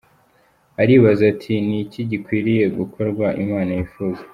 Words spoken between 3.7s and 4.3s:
yifuza?